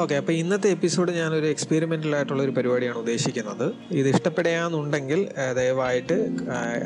Okay 0.00 0.14
അപ്പോൾ 0.14 0.32
ഇന്നത്തെ 0.32 0.68
episode 0.68 1.12
ഞാനൊരു 1.12 1.46
എക്സ്പെരിമെന്റൽ 1.46 2.16
ആയിട്ടുള്ള 2.16 2.42
ഒരു 2.42 2.50
പരിപാടിയാണ് 2.50 2.98
ഉദ്ദേശിക്കുന്നത്. 2.98 3.72
ഇത് 3.90 4.08
ഇഷ്ടപ്പെടുകയാണെന്നുണ്ടെങ്കിൽ 4.08 5.28
ദയവായിട്ട് 5.58 6.16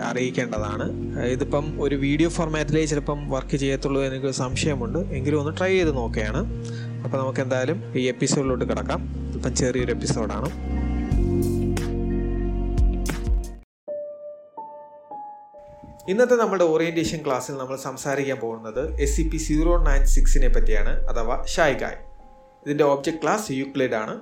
അറിയിക്കേണ്ടതാണ്. 0.05 0.87
ഇതിപ്പം 1.27 1.83
ഒരു 1.83 1.95
വീഡിയോ 1.95 2.29
ഫോർമാറ്റിലേ 2.29 2.85
ചിലപ്പം 2.85 3.31
വർക്ക് 3.31 3.57
ചെയ്യത്തുള്ളൂ 3.57 4.03
എനിക്ക് 4.03 4.31
സംശയമുണ്ട്. 4.31 4.99
എങ്കിലും 4.99 5.41
ഒന്ന് 5.41 5.57
ട്രൈ 5.59 5.71
ചെയ്ത് 5.71 5.97
നോക്കുകയാണ്. 5.97 6.43
അപ്പോൾ 7.05 7.19
നമുക്ക് 7.19 7.41
എന്തായാലും 7.41 7.99
ഈ 7.99 8.05
എപ്പിസോഡിലോട്ട് 8.09 8.65
കിടക്കാം. 8.65 9.31
ഇപ്പം 9.35 9.55
ചെറിയൊരു 9.55 9.93
എപ്പിസോഡാണ് 9.93 10.51
ഇന്നത്തെ 16.09 16.35
നമ്മുടെ 16.35 16.65
ഓറിയന്റേഷൻ 16.65 17.21
ക്ലാസ്സിൽ 17.27 17.55
നമ്മൾ 17.55 17.77
സംസാരിക്കാൻ 17.77 18.39
പോകുന്നത് 18.41 19.01
S 19.01 19.17
C 19.17 19.23
P 19.29 19.37
zero 19.37 19.85
nine 19.85 20.07
സിക്സിനെ 20.07 20.49
പറ്റിയാണ് 20.49 21.07
അഥവാ 21.07 21.45
ഇതിന്റെ 22.67 22.85
ഓബ്ജക്ട് 22.85 23.23
ക്ലാസ് 23.23 23.53
യൂക്ലിഡ് 23.53 23.95
ആണ്. 23.95 24.21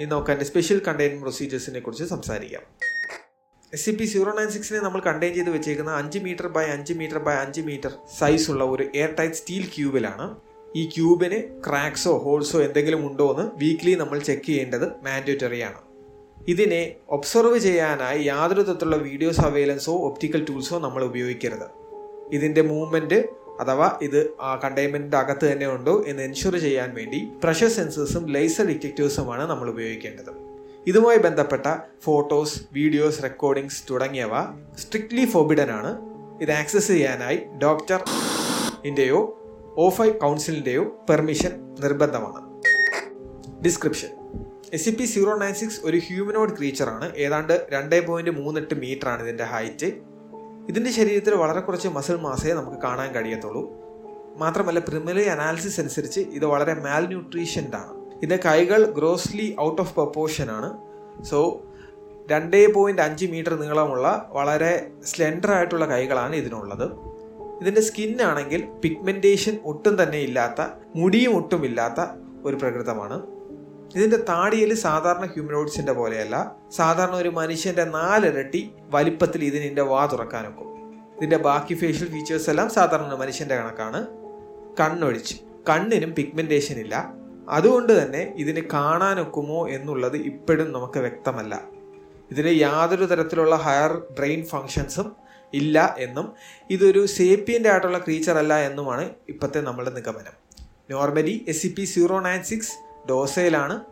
ഇനി 0.00 0.08
നമുക്ക് 0.10 0.30
അതിന്റെ 0.30 0.44
സ്പെഷ്യൽ 0.44 0.82
കണ്ടെയ്ൻമെന്റ് 0.88 1.22
പ്രൊസീജിയേഴ്സിനെ 1.22 1.80
കുറിച്ച് 1.80 2.04
സംസാരിക്കാം. 2.04 2.62
S 3.74 3.84
C 3.84 3.90
P 3.90 4.04
zero 4.04 4.32
nine 4.32 4.50
സിക്സിനെ 4.50 4.80
നമ്മൾ 4.80 5.00
കണ്ടെയ്ൻ 5.00 5.34
ചെയ്ത് 5.34 5.50
വെച്ചേക്കുന്ന 5.50 5.96
അഞ്ച് 5.96 6.18
മീറ്റർ 6.18 6.46
ബൈ 6.46 6.64
അഞ്ച് 6.64 6.92
മീറ്റർ 6.92 7.18
ബൈ 7.18 7.34
അഞ്ച് 7.34 7.60
മീറ്റർ 7.60 7.92
സൈസ് 8.18 8.50
ഉള്ള 8.50 8.64
ഒരു 8.64 8.84
എയർ 8.94 9.14
ടൈറ്റ് 9.18 9.34
സ്റ്റീൽ 9.34 9.64
ക്യൂബിലാണ് 9.76 10.36
ഈ 10.76 10.90
ക്യൂബിന് 10.96 11.62
ക്രാക്സോ 11.66 12.18
ഹോൾസോ 12.18 12.60
എന്തെങ്കിലും 12.60 13.06
ഉണ്ടോ 13.08 13.30
എന്ന് 13.30 13.50
വീക്ക്ലി 13.56 13.94
നമ്മൾ 13.94 14.18
ചെക്ക് 14.18 14.46
ചെയ്യേണ്ടത് 14.46 14.86
മാൻഡേറ്ററി 15.04 15.60
ആണ്. 15.60 15.80
ഇതിനെ 16.48 16.96
ഒബ്സർവ് 17.08 17.58
ചെയ്യാനായി 17.58 18.22
യാതൊരു 18.22 18.62
തരത്തിലുള്ള 18.62 18.96
വീഡിയോ 18.96 19.32
സർവേലൻസോ 19.32 19.92
ഒപ്റ്റിക്കൽ 19.92 20.46
ടൂൾസോ 20.48 20.78
നമ്മൾ 20.78 21.04
ഉപയോഗിക്കരുത്. 21.04 21.68
ഇതിന്റെ 22.32 22.62
മൂവ്മെന്റ് 22.62 23.45
അഥവാ 23.60 23.98
ഇത് 24.02 24.20
കണ്ടെയ്ൻമെന്റിന്റെ 24.64 25.16
അകത്ത് 25.16 25.52
തന്നെ 25.52 25.66
ഉണ്ടോ 25.66 26.04
എന്ന് 26.06 26.22
എൻഷുർ 26.22 26.56
ചെയ്യാൻ 26.58 26.94
വേണ്ടി 26.94 27.20
പ്രഷർ 27.44 27.68
സെൻസേഴ്സും 27.68 28.26
ലേസർ 28.26 28.66
ഡിറ്റക്റ്റേഴ്സുമാണ് 28.66 29.50
നമ്മൾ 29.50 29.70
ഉപയോഗിക്കേണ്ടത്. 29.70 30.32
ഇതുമായി 30.86 31.18
ബന്ധപ്പെട്ട 31.18 31.66
ഫോട്ടോസ് 32.04 32.58
വീഡിയോസ് 32.72 33.22
റെക്കോർഡിങ്സ് 33.22 33.80
തുടങ്ങിയവ 33.90 34.34
സ്ട്രിക്ട്ലി 34.78 35.24
ഫോർബിഡൻ 35.24 35.70
ആണ്. 35.70 35.92
ഇത് 36.42 36.52
ആക്സസ് 36.52 36.86
ചെയ്യാനായി 36.86 37.38
ഡോക്ടർ 37.62 38.00
ഇന്റെയോ 38.84 39.20
ഓഫൈ 39.78 40.08
കൗൺസിലിന്റെയോ 40.10 40.84
പെർമിഷൻ 41.10 41.52
നിർബന്ധമാണ്. 41.80 42.42
Description 43.64 44.10
S 44.72 44.84
C 44.84 44.90
P 44.90 45.04
zero 45.04 45.32
nine 45.38 45.54
six 45.54 45.80
ഒരു 45.84 45.98
ഹ്യൂമനോയിഡ് 46.06 46.54
ക്രീച്ചർ 46.58 46.88
ആണ്. 46.88 47.06
ഏതാണ്ട് 47.16 47.66
രണ്ടേ 47.72 48.00
പോയിന്റ് 48.00 48.30
മൂന്നെട്ട് 48.30 48.74
മീറ്റർ 48.74 49.08
ആണ് 49.08 49.22
ഇതിന്റെ 49.22 49.44
ഹൈറ്റ് 49.44 49.88
ഇതിന്റെ 50.68 50.90
ശരീരത്തിൽ 50.90 51.34
വളരെ 51.34 51.60
കുറച്ച് 51.60 51.88
മസിൽ 51.88 52.16
മാസേ 52.16 52.52
നമുക്ക് 52.52 52.76
കാണാൻ 52.76 53.14
കഴിയത്തുള്ളൂ. 53.14 53.72
മാത്രമല്ല 54.36 54.80
പ്രിമിലി 54.80 55.22
അനാലിസിസ് 55.22 55.80
അനുസരിച്ച് 55.80 56.20
ഇത് 56.20 56.44
വളരെ 56.44 56.74
മാൽ 56.74 57.06
ഇതിന്റെ 58.14 58.36
കൈകൾ 58.36 58.90
ഗ്രോസ്ലി 58.90 59.56
ഔട്ട് 59.60 59.82
ഓഫ് 59.82 59.94
പ്രപ്പോർഷൻ 59.94 60.50
ആണ്. 60.50 60.78
സോ 61.22 61.62
രണ്ടേ 62.30 62.66
പോയിന്റ് 62.66 63.02
അഞ്ച് 63.02 63.26
മീറ്റർ 63.26 63.54
നീളമുള്ള 63.54 64.28
വളരെ 64.32 64.90
സ്ലെൻഡർ 65.04 65.50
ആയിട്ടുള്ള 65.50 65.86
കൈകളാണ് 65.86 66.36
ഇതിനുള്ളത്. 66.36 66.92
ഇതിന്റെ 67.60 67.80
സ്കിന്നാണെങ്കിൽ 67.80 68.68
പിഗ്മെന്റേഷൻ 68.82 69.58
ഒട്ടും 69.64 70.02
തന്നെ 70.02 70.18
ഇല്ലാത്ത 70.18 70.66
മുടിയും 70.96 71.36
ഒട്ടും 71.36 71.64
ഇല്ലാത്ത 71.64 72.06
ഒരു 72.44 72.56
പ്രകൃതമാണ്. 72.56 73.35
ഇതിന്റെ 73.94 74.16
താടിയിൽ 74.16 74.74
സാധാരണ 74.74 75.24
ഹ്യൂമനോയിഡ്സിന്റെ 75.26 75.92
പോലെയല്ല. 75.92 76.56
സാധാരണ 76.76 77.14
ഒരു 77.14 77.28
മനുഷ്യന്റെ 77.28 77.84
നാലിരട്ടി 77.84 78.70
വലിപ്പത്തിൽ 78.80 79.44
ഇതിന്റെ 79.44 79.82
വാ 79.82 80.06
തുറക്കാനൊക്കും. 80.06 80.66
ഇതിന്റെ 81.16 81.36
ബാക്കി 81.36 81.74
ഫേഷ്യൽ 81.74 82.08
ഫീച്ചേഴ്സ് 82.08 82.50
എല്ലാം 82.50 82.70
സാധാരണ 82.70 83.14
മനുഷ്യന്റെ 83.14 83.56
കണക്കാണ്. 83.56 84.06
കണ്ണൊഴിച്ച്. 84.80 85.34
കണ്ണിനും 85.68 86.14
പിഗ്മെന്റേഷൻ 86.14 86.78
ഇല്ല. 86.78 87.14
അതുകൊണ്ട് 87.48 88.02
തന്നെ 88.02 88.34
ഇതിന് 88.36 88.60
കാണാനൊക്കുമോ 88.60 89.68
എന്നുള്ളത് 89.68 90.16
ഇപ്പോഴും 90.16 90.72
നമുക്ക് 90.72 90.98
വ്യക്തമല്ല. 90.98 91.60
ഇതിന് 92.30 92.60
യാതൊരു 92.60 93.04
തരത്തിലുള്ള 93.04 93.56
ഹയർ 93.56 94.02
ബ്രെയിൻ 94.10 94.44
ഫങ്ഷൻസും 94.44 95.16
ഇല്ല 95.54 95.96
എന്നും 95.98 96.32
ഇതൊരു 96.70 97.06
സേപ്പിയന്റ് 97.06 97.68
ആയിട്ടുള്ള 97.68 97.98
ക്രീച്ചർ 97.98 98.38
അല്ല 98.38 98.58
എന്നുമാണ് 98.58 99.10
ഇപ്പോഴത്തെ 99.28 99.60
നമ്മുടെ 99.60 99.90
നിഗമനം. 99.90 100.32
Normally 100.90 101.44
S 101.48 101.62
C 101.62 101.74
P 101.78 101.84
zero 101.84 102.20
nine 102.20 102.42
six 102.42 102.85
ഡോസയിലാണ് 103.08 103.84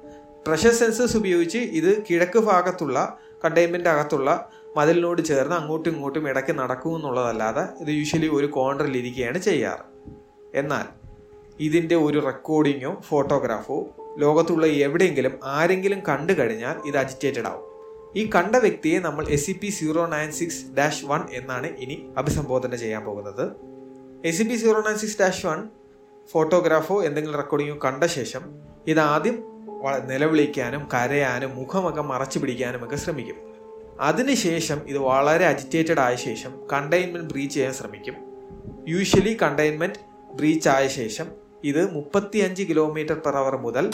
pressure 0.46 0.72
sensors 0.72 1.16
ഉപയോഗിച്ച് 1.16 1.58
ഇത് 1.58 2.04
കിഴക്ക് 2.10 2.38
ഭാഗത്തുള്ള 2.38 3.18
കണ്ടെയ്ൻമെന്റ് 3.44 3.88
അകത്തുള്ള 3.88 4.50
മതിലിനോട് 4.76 5.22
ചേർന്ന് 5.22 5.56
അങ്ങോട്ടും 5.56 5.92
ഇങ്ങോട്ടും 5.92 6.28
ഇടയ്ക്ക് 6.28 6.58
നടക്കും 6.58 6.96
എന്നുള്ളതല്ലാതെ 6.96 7.64
ഇത് 7.80 7.88
യൂഷ്വലി 7.88 8.28
ഒരു 8.28 8.46
കോർണറിൽ 8.46 8.96
ഇരിക്കുകയാണ് 8.96 9.38
ചെയ്യാറ്. 9.38 9.84
എന്നാൽ 10.54 10.86
ഇതിന്റെ 11.60 11.96
ഒരു 11.96 12.24
റെക്കോർഡിങ്ങോ 12.24 13.02
ഫോട്ടോഗ്രാഫോ 13.08 13.88
ലോകത്തുള്ള 14.18 14.66
എവിടെയെങ്കിലും 14.66 15.40
ആരെങ്കിലും 15.44 16.02
കണ്ടു 16.08 16.32
കഴിഞ്ഞാൽ 16.32 16.88
ഇത് 16.88 16.96
അജിറ്റേറ്റഡ് 16.96 17.46
ആവും. 17.46 17.62
ഈ 18.16 18.30
കണ്ട 18.34 18.56
വ്യക്തിയെ 18.56 18.98
നമ്മൾ 18.98 19.26
S 19.28 19.46
C 19.46 19.52
P 19.62 19.68
zero 19.68 20.06
nine 20.06 20.32
six 20.32 20.74
dash 20.74 21.04
one 21.04 21.20
എന്നാണ് 21.32 21.66
ഇനി 21.66 22.10
അഭിസംബോധന 22.16 22.74
ചെയ്യാൻ 22.74 23.04
പോകുന്നത്. 23.04 23.50
S 24.24 24.38
C 24.38 24.42
P 24.42 24.56
zero 24.56 24.80
nine 24.80 24.98
six 24.98 25.18
dash 25.20 25.46
one 25.46 25.68
ഫോട്ടോഗ്രാഫോ 26.32 27.02
എന്തെങ്കിലും 27.02 27.36
റെക്കോർഡിങ്ങോ 27.36 27.78
കണ്ട 27.84 28.04
ശേഷം 28.04 28.73
ഇതാദ്യം 28.86 29.36
നിലവിളിക്കാനും 30.06 30.88
കരയാനും 30.94 31.56
മുഖമൊക്കെ 31.56 32.02
മറച്ചു 32.02 32.38
പിടിക്കാനും 32.38 32.84
ഒക്കെ 32.84 32.96
ശ്രമിക്കും. 32.96 33.36
അതിനുശേഷം 34.00 34.80
ഇത് 34.86 34.98
വളരെ 34.98 35.44
അജിറ്റേറ്റഡ് 35.46 36.00
ആയ 36.00 36.14
ശേഷം 36.16 36.52
കണ്ടെയ്ൻമെന്റ് 36.72 37.32
ബ്രീച്ച് 37.32 37.54
ചെയ്യാൻ 37.56 37.72
ശ്രമിക്കും. 37.72 38.16
യൂഷ്വലി 38.88 39.38
കണ്ടെയ്ൻമെന്റ് 39.42 39.98
ബ്രീച്ച് 40.34 40.68
ആയ 40.68 40.88
ശേഷം 40.88 41.26
ഇത് 41.64 41.94
മുപ്പത്തിയഞ്ച് 41.94 42.62
കിലോമീറ്റർ 42.62 43.14
പെർ 43.14 43.36
അവർ 43.36 43.56
മുതൽ 43.56 43.90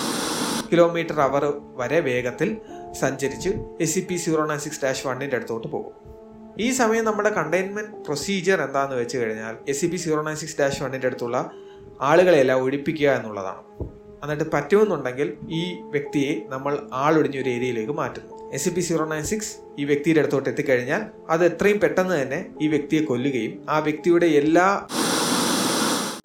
കിലോമീറ്റർ 0.73 1.21
അവർ 1.21 1.53
വരെ 1.75 2.01
വേഗത്തിൽ 2.01 2.57
സഞ്ചരിച്ച് 3.01 3.51
S 3.81 3.95
C 3.95 4.07
P 4.11 4.17
zero 4.17 4.47
nine 4.47 4.59
six 4.59 4.81
dash 4.83 5.07
വണ്ണിന്റെ 5.07 5.37
അടുത്തോട്ട് 5.37 5.69
പോകും. 5.69 5.93
ഈ 6.61 6.71
സമയം 6.71 7.05
നമ്മുടെ 7.05 7.31
കണ്ടെയ്ൻമെന്റ് 7.31 8.05
പ്രൊസീജിയർ 8.05 8.63
എന്താണെന്ന് 8.63 8.97
വെച്ച് 8.97 9.19
കഴിഞ്ഞാൽ 9.19 9.57
S 9.69 9.81
C 9.81 9.87
P 9.87 9.97
zero 9.97 10.23
nine 10.23 10.37
six 10.37 10.57
dash 10.61 10.83
വണ്ണിന്റെ 10.83 11.07
അടുത്തുള്ള 11.07 11.51
ആളുകളെല്ലാം 12.01 12.63
ഒഴിപ്പിക്കുക 12.63 13.09
എന്നുള്ളതാണ്. 13.09 13.90
എന്നിട്ട് 14.23 14.45
പറ്റുമെന്നുണ്ടെങ്കിൽ 14.55 15.37
ഈ 15.51 15.81
വ്യക്തിയെ 15.81 16.43
നമ്മൾ 16.49 16.89
ആളൊടിഞ്ഞ 16.93 17.43
ഒരു 17.43 17.51
ഏരിയയിലേക്ക് 17.51 17.93
മാറ്റുന്നു. 17.93 18.51
S 18.53 18.65
C 18.65 18.71
P 18.71 18.81
zero 18.81 19.05
nine 19.05 19.25
six 19.25 19.57
ഈ 19.79 19.85
വ്യക്തിയുടെ 19.85 20.21
അടുത്തോട്ട് 20.21 20.49
എത്തിക്കഴിഞ്ഞാൽ 20.49 21.03
അത് 21.31 21.45
എത്രയും 21.45 21.81
പെട്ടെന്ന് 21.81 22.23
തന്നെ 22.23 22.47
ഈ 22.63 22.69
വ്യക്തിയെ 22.69 23.03
കൊല്ലുകയും 23.03 23.67
ആ 23.69 23.79
വ്യക്തിയുടെ 23.79 24.27
എല്ലാ 24.27 24.89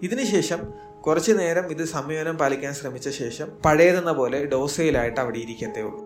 ഇതിനുശേഷം 0.02 0.60
കുറച്ചു 1.00 1.32
നേരം 1.32 1.70
ഇത് 1.70 1.84
സംയോജനം 1.84 2.38
പാലിക്കാൻ 2.38 2.74
ശ്രമിച്ച 2.74 3.08
ശേഷം 3.08 3.48
പഴയതെന്ന 3.64 4.12
പോലെ 4.12 4.44
ഡോസയിലായിട്ട് 4.44 5.20
അവിടെ 5.20 5.38
ഇരിക്കത്തേ 5.38 5.82
ഉള്ളൂ. 5.82 6.02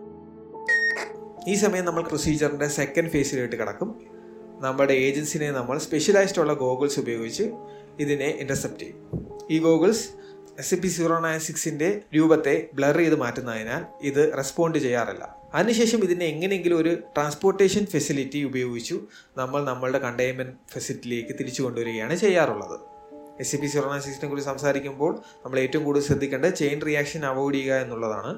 ഈ 1.48 1.54
സമയം 1.54 1.84
നമ്മൾ 1.84 2.02
പ്രൊസീജിയറിന്റെ 2.02 2.68
സെക്കൻഡ് 2.68 3.10
ഫേസിലോട്ട് 3.10 3.56
കിടക്കും. 3.56 4.00
നമ്മുടെ 4.60 4.92
ഏജൻസിനെ 4.92 5.50
നമ്മൾ 5.50 5.78
സ്പെഷ്യലൈസ്ഡ് 5.78 6.40
ഉള്ള 6.40 6.52
ഗോഗിൾസ് 6.52 7.00
ഉപയോഗിച്ച് 7.00 7.42
ഇതിനെ 8.00 8.26
ഇന്റർസെപ്റ്റ് 8.26 8.80
ചെയ്യും. 8.80 8.98
ഈ 9.50 9.58
goggles 9.58 10.08
S 10.60 10.75
P 10.75 10.88
zero 10.88 11.19
nine 11.21 11.41
സിക്സിന്റെ 11.41 11.88
രൂപത്തെ 12.16 12.54
ബ്ലർ 12.75 12.97
ചെയ്ത് 12.97 13.16
മാറ്റുന്നതിനാൽ 13.16 13.82
ഇത് 14.03 14.32
റെസ്പോണ്ട് 14.38 14.78
ചെയ്യാറില്ല. 14.78 15.25
അതിനുശേഷം 15.54 16.00
ഇതിനെ 16.04 16.25
എങ്ങനെയെങ്കിലും 16.25 16.78
ഒരു 16.78 16.93
ട്രാൻസ്പോർട്ടേഷൻ 17.16 17.87
ഫെസിലിറ്റി 17.87 18.41
ഉപയോഗിച്ചു 18.43 18.97
നമ്മൾ 19.37 19.65
നമ്മളുടെ 19.65 19.98
കണ്ടെയ്ൻമെന്റ് 19.98 20.56
ഫെസിലിറ്റിയിലേക്ക് 20.72 21.34
തിരിച്ചു 21.41 21.62
കൊണ്ടുവരികയാണ് 21.62 22.16
ചെയ്യാറുള്ളത്. 22.16 22.76
S 23.41 23.50
C 23.53 23.56
P 23.56 23.66
zero 23.66 23.91
nine 23.91 24.00
സിക്സിനെ 24.00 24.28
കുറിച്ച് 24.28 24.50
സംസാരിക്കുമ്പോൾ 24.50 25.12
നമ്മൾ 25.44 25.59
ഏറ്റവും 25.59 25.84
കൂടുതൽ 25.84 26.04
ശ്രദ്ധിക്കേണ്ടത് 26.04 26.54
ചെയിൻ 26.54 26.81
റിയാക്ഷൻ 26.87 27.25
അവോയ്ഡ് 27.27 27.54
ചെയ്യുക 27.54 27.75
എന്നുള്ളതാണ്. 27.75 28.32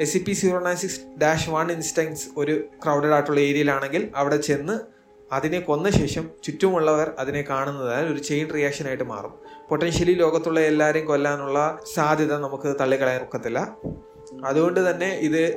S 0.00 0.12
C 0.12 0.18
P 0.18 0.32
zero 0.32 0.60
nine 0.60 0.76
six 0.76 1.00
dash 1.22 1.50
one 1.50 1.72
instance 1.72 2.24
ഒരു 2.36 2.54
ക്രൗഡഡ് 2.84 3.12
ആയിട്ടുള്ള 3.12 3.40
ഏരിയയിലാണെങ്കിൽ 3.40 4.08
അവിടെ 4.16 4.36
ചെന്ന് 4.36 4.99
അതിനെ 5.32 5.60
കൊന്ന 5.60 5.90
ശേഷം 5.90 6.30
ചുറ്റുമുള്ളവർ 6.44 7.12
അതിനെ 7.18 7.42
കാണുന്നതാൽ 7.42 8.12
ഒരു 8.12 8.18
ചെയിൻ 8.18 8.46
റിയാക്ഷൻ 8.54 8.86
ആയിട്ട് 8.86 9.04
മാറും. 9.04 9.34
പൊട്ടൻഷ്യലി 9.68 10.12
ലോകത്തുള്ള 10.12 10.60
എല്ലാവരെയും 10.60 11.06
കൊല്ലാനുള്ള 11.06 11.78
സാധ്യത 11.94 12.36
നമുക്ക് 12.36 12.76
തള്ളിക്കളയാൻ 12.80 13.22
ഒക്കത്തില്ല. 13.22 13.76
അതുകൊണ്ട് 14.44 14.90
തന്നെ 14.90 15.08
ഇത് 15.08 15.56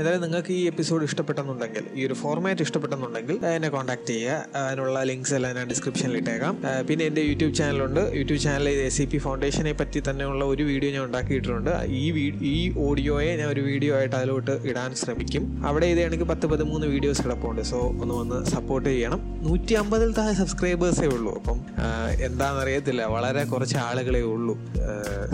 ഏതായാലും 0.00 0.22
നിങ്ങൾക്ക് 0.24 0.52
ഈ 0.58 0.62
എപ്പിസോഡ് 0.70 1.02
ഇഷ്ടപ്പെട്ടെന്നുണ്ടെങ്കിൽ 1.08 1.84
ഈ 1.98 2.04
ഒരു 2.08 2.14
ഫോർമാറ്റ് 2.20 2.62
ഇഷ്ടപ്പെട്ടെന്നുണ്ടെങ്കിൽ 2.66 3.36
എന്നെ 3.54 3.68
കോൺടാക്ട് 3.74 4.06
ചെയ്യുക. 4.10 4.36
അതിനുള്ള 4.60 4.98
ലിങ്ക്സ് 5.10 5.34
എല്ലാം 5.38 5.52
ഞാൻ 5.58 5.66
ഡിസ്ക്രിപ്ഷനിൽ 5.72 6.16
ഇട്ടേക്കാം. 6.20 6.54
പിന്നെ 6.88 7.04
എന്റെ 7.10 7.22
യൂട്യൂബ് 7.30 7.54
ചാനലുണ്ട് 7.60 8.00
YouTube 8.18 8.40
channel 8.44 8.68
S 8.86 8.96
C 8.98 9.04
P 9.12 9.18
ഫൗണ്ടേഷനെ 9.26 9.72
പറ്റി 9.80 10.00
തന്നെയുള്ള 10.08 10.44
ഒരു 10.52 10.62
വീഡിയോ 10.70 10.90
ഞാൻ 10.96 11.04
ഉണ്ടാക്കിയിട്ടുണ്ട്. 11.08 11.72
ഈ 12.00 12.04
ഈ 12.54 12.56
ഓഡിയോയെ 12.86 13.32
ഞാൻ 13.40 13.48
ഒരു 13.54 13.64
വീഡിയോ 13.68 13.92
ആയിട്ട് 13.98 14.16
അതിലോട്ട് 14.20 14.54
ഇടാൻ 14.70 14.90
ശ്രമിക്കും. 15.02 15.44
അവിടെ 15.70 15.86
ഇത് 15.94 16.00
എനിക്ക് 16.08 16.26
പത്ത് 16.32 16.46
പതിമൂന്ന് 16.52 16.86
വീഡിയോസ് 16.94 17.22
കിടപ്പുണ്ട്. 17.26 17.62
സോ 17.72 17.80
ഒന്ന് 18.02 18.14
വന്ന് 18.20 18.38
സപ്പോർട്ട് 18.54 18.88
ചെയ്യണം. 18.92 19.20
നൂറ്റി 19.48 19.74
അമ്പതിൽ 19.82 20.10
താഴെ 20.20 20.34
സബ്സ്ക്രൈബേഴ്സേ 20.40 21.08
ഉള്ളൂ. 21.16 21.34
അപ്പം 21.40 21.58
എന്താണെന്നറിയത്തില്ല. 22.28 23.02
വളരെ 23.16 23.44
കുറച്ച് 23.52 23.76
ആളുകളെ 23.88 24.22
ഉള്ളൂ 24.34 24.56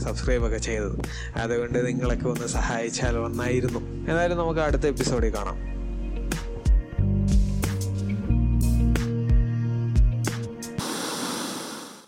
സബ്സ്ക്രൈബ് 0.07 0.45
ഒക്കെ 0.49 0.61
ചെയ്തത്. 0.69 0.97
അതുകൊണ്ട് 1.45 1.79
നിങ്ങളൊക്കെ 1.89 2.29
ഒന്ന് 2.35 2.47
സഹായിച്ചാൽ 2.57 3.15
ഒന്നായിരുന്നു 3.27 3.81
എന്തായാലും 4.09 4.37
നമുക്ക് 4.56 4.69
അടുത്ത 4.69 4.87
എപ്പിസോഡിൽ 4.87 5.31
കാണാം. 5.35 5.75